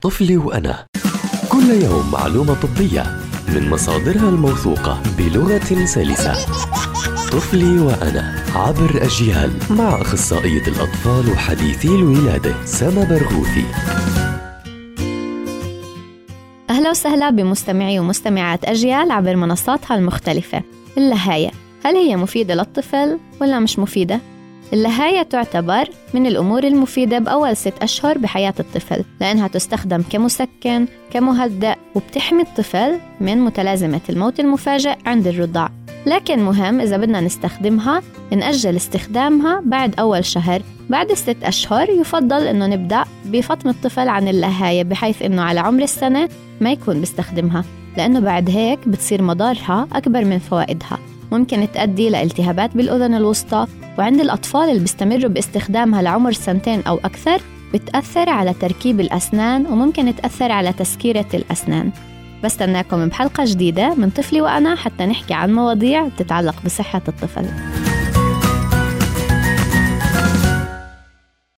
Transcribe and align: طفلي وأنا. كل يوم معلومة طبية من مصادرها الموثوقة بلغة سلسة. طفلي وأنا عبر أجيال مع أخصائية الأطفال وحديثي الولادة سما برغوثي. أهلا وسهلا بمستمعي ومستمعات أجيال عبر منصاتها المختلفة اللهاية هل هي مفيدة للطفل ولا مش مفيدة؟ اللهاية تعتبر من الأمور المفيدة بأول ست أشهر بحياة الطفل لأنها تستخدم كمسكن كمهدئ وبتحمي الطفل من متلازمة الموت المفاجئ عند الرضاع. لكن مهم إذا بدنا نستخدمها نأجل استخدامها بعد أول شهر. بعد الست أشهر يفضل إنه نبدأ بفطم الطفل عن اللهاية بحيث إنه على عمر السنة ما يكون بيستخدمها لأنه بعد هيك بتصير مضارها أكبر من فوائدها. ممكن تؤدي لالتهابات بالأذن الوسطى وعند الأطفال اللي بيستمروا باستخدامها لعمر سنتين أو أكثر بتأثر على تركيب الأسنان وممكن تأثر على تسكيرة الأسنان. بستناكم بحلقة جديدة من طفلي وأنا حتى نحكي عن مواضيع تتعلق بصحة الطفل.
طفلي 0.00 0.36
وأنا. 0.36 0.86
كل 1.48 1.70
يوم 1.82 2.10
معلومة 2.10 2.54
طبية 2.54 3.02
من 3.48 3.70
مصادرها 3.70 4.28
الموثوقة 4.28 5.02
بلغة 5.18 5.84
سلسة. 5.84 6.34
طفلي 7.32 7.78
وأنا 7.78 8.44
عبر 8.54 9.02
أجيال 9.04 9.50
مع 9.70 10.00
أخصائية 10.00 10.62
الأطفال 10.68 11.32
وحديثي 11.32 11.88
الولادة 11.88 12.54
سما 12.64 13.04
برغوثي. 13.04 13.64
أهلا 16.70 16.90
وسهلا 16.90 17.30
بمستمعي 17.30 17.98
ومستمعات 17.98 18.64
أجيال 18.64 19.10
عبر 19.10 19.36
منصاتها 19.36 19.96
المختلفة 19.96 20.62
اللهاية 20.98 21.50
هل 21.84 21.96
هي 21.96 22.16
مفيدة 22.16 22.54
للطفل 22.54 23.18
ولا 23.40 23.58
مش 23.58 23.78
مفيدة؟ 23.78 24.20
اللهاية 24.72 25.22
تعتبر 25.22 25.88
من 26.14 26.26
الأمور 26.26 26.64
المفيدة 26.64 27.18
بأول 27.18 27.56
ست 27.56 27.74
أشهر 27.82 28.18
بحياة 28.18 28.54
الطفل 28.60 29.04
لأنها 29.20 29.48
تستخدم 29.48 30.02
كمسكن 30.10 30.86
كمهدئ 31.10 31.74
وبتحمي 31.94 32.42
الطفل 32.42 32.98
من 33.20 33.38
متلازمة 33.38 34.00
الموت 34.08 34.40
المفاجئ 34.40 34.96
عند 35.06 35.26
الرضاع. 35.26 35.70
لكن 36.06 36.42
مهم 36.42 36.80
إذا 36.80 36.96
بدنا 36.96 37.20
نستخدمها 37.20 38.02
نأجل 38.32 38.76
استخدامها 38.76 39.62
بعد 39.64 40.00
أول 40.00 40.24
شهر. 40.24 40.62
بعد 40.90 41.10
الست 41.10 41.36
أشهر 41.42 41.90
يفضل 41.90 42.46
إنه 42.46 42.66
نبدأ 42.66 43.04
بفطم 43.24 43.68
الطفل 43.68 44.08
عن 44.08 44.28
اللهاية 44.28 44.84
بحيث 44.84 45.22
إنه 45.22 45.42
على 45.42 45.60
عمر 45.60 45.82
السنة 45.82 46.28
ما 46.60 46.72
يكون 46.72 47.00
بيستخدمها 47.00 47.64
لأنه 47.96 48.20
بعد 48.20 48.50
هيك 48.50 48.88
بتصير 48.88 49.22
مضارها 49.22 49.88
أكبر 49.92 50.24
من 50.24 50.38
فوائدها. 50.38 50.98
ممكن 51.32 51.68
تؤدي 51.74 52.10
لالتهابات 52.10 52.76
بالأذن 52.76 53.14
الوسطى 53.14 53.66
وعند 53.98 54.20
الأطفال 54.20 54.68
اللي 54.68 54.80
بيستمروا 54.80 55.30
باستخدامها 55.30 56.02
لعمر 56.02 56.32
سنتين 56.32 56.82
أو 56.82 56.98
أكثر 57.04 57.40
بتأثر 57.74 58.28
على 58.28 58.54
تركيب 58.54 59.00
الأسنان 59.00 59.66
وممكن 59.66 60.16
تأثر 60.16 60.52
على 60.52 60.72
تسكيرة 60.72 61.26
الأسنان. 61.34 61.90
بستناكم 62.44 63.08
بحلقة 63.08 63.44
جديدة 63.46 63.94
من 63.94 64.10
طفلي 64.10 64.40
وأنا 64.40 64.74
حتى 64.74 65.06
نحكي 65.06 65.34
عن 65.34 65.52
مواضيع 65.54 66.08
تتعلق 66.08 66.54
بصحة 66.64 67.02
الطفل. 67.08 67.46